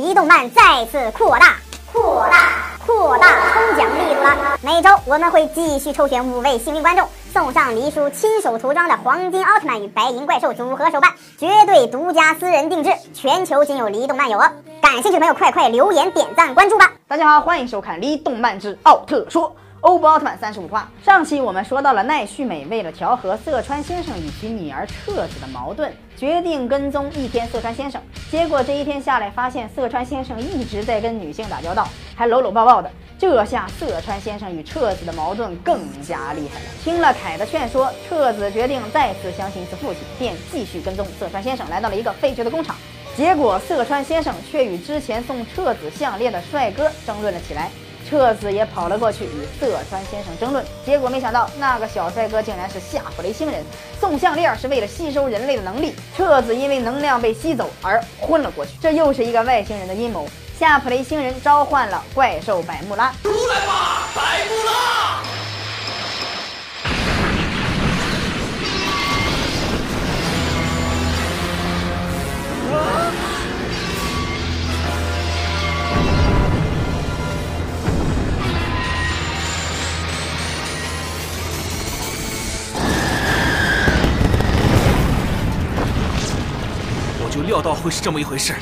[0.00, 1.56] 离动漫再次扩大、
[1.92, 2.52] 扩大、
[2.86, 4.58] 扩大抽奖力度了。
[4.62, 14.50] 每周我们会继续抽选五位幸运观众，送上黎叔亲手涂装的黄金奥特曼与白银怪兽组合手办，绝对独家私人定制，全球仅有黎动漫有哦。
[14.80, 16.90] 感兴趣的朋友，快快留言、点赞、关注吧！
[17.06, 19.50] 大家好，欢迎收看《黎动漫之奥特说》。
[19.82, 27.98] 欧布奥特曼三十五话，上期我们说到了奈绪美为了调和色川先生与其女儿彻子的矛盾，决定跟踪一天色川先生。
[28.30, 32.88] 结果这一天下来，发现色川先生一直在跟女性打交道，还搂搂抱抱的。
[33.18, 36.66] 这下色川先生与彻子的矛盾更加厉害了。
[36.84, 42.76] 听了凯的劝说，彻子决定再次相信一次父亲，便继续跟踪色川先生，来到了一个废旧的工厂。
[43.16, 47.68] 结果色川先生却与之前送彻子项链的帅哥争论了起来。
[48.10, 53.64] 彻子也跑了过去与色川先生争论，结果没想到那个小帅哥竟然是夏普雷星人，
[54.00, 55.94] 送项链是为了吸收人类的能力。
[56.16, 60.26] 彻子因为能量被吸走而昏了过去，这又是一个外星人的阴谋。
[60.58, 65.39] 夏普雷星人召唤了怪兽百慕拉，出来吧，百慕拉！
[87.30, 88.54] 就料到会是这么一回事。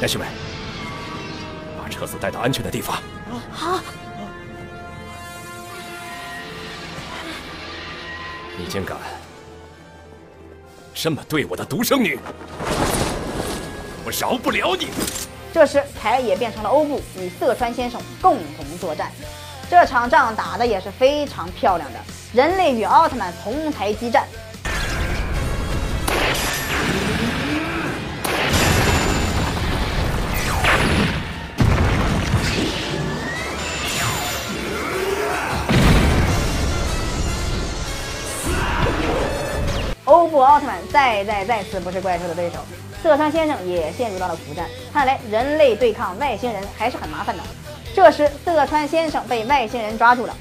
[0.00, 0.26] 来，兄妹，
[1.82, 3.02] 把车子带到安全的地方。
[3.50, 3.80] 好，
[8.56, 8.96] 你竟敢
[10.94, 12.18] 这么对我的独生女，
[14.04, 14.88] 我饶不了你！
[15.52, 19.10] 这时凯也变成了欧布，与色川先生共同作战。
[19.68, 21.98] 这场仗打的也是非常漂亮的，
[22.32, 24.26] 人类与奥特曼同台激战。
[40.08, 42.56] 欧布奥特曼再再再次不是怪兽的对手，
[43.02, 44.66] 色川先生也陷入到了苦战。
[44.90, 47.42] 看来人类对抗外星人还是很麻烦的。
[47.94, 50.34] 这时，色川先生被外星人抓住了。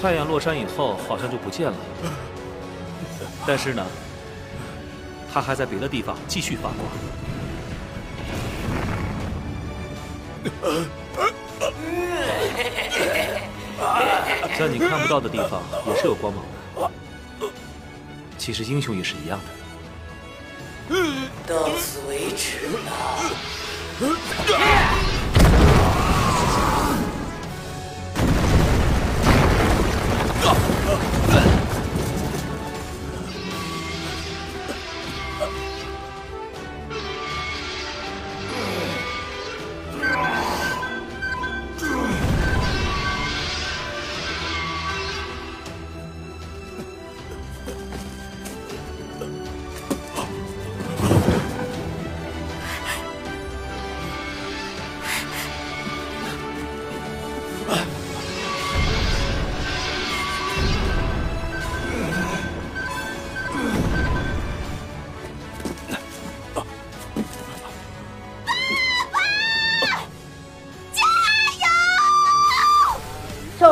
[0.00, 1.76] 太阳落山以后，好像就不见了。
[3.46, 3.84] 但是呢，
[5.30, 6.78] 他还在别的地方继续发光。
[14.58, 16.48] 在你看不到的地方也是有光芒的。
[18.44, 20.94] 其实英雄也是一样的。
[21.46, 22.82] 到此为止了。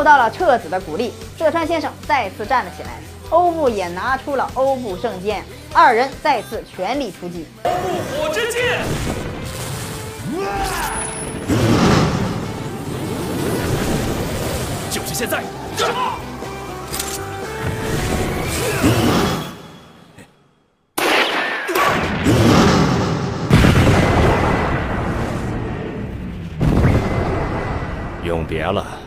[0.02, 2.88] 受到了彻子的鼓励，色川先生再次站了起来，
[3.30, 7.46] 欧布也拿出了欧布圣剑，二人再次全力出击。
[7.62, 8.80] 欧布火之剑！
[14.90, 15.40] 就是现在！
[28.24, 29.01] 永别了。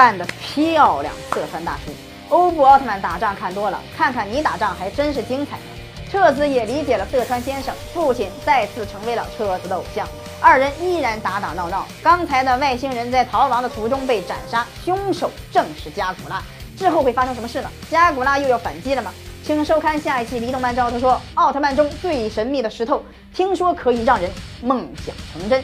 [0.00, 1.92] 干得漂亮，色川大叔！
[2.30, 5.62] 欧布奥特曼打仗看多了，看看你打仗还真是精彩呢。
[6.10, 10.08] 彻子也理解了色川先生，父亲再次成为了彻子的偶像，
[10.40, 11.86] 二人依然打打闹闹。
[12.02, 16.42] 刚才的外星人在逃亡的途中被斩杀，凶手正是加古拉。
[16.78, 17.70] 之后会发生什么事呢？
[17.90, 19.12] 加古拉又要反击了吗？
[19.44, 23.04] 请收看下一期《离动漫之奥特说》，奥特曼中最神秘的石头，
[23.34, 24.30] 听说可以让人
[24.62, 25.62] 梦想成真。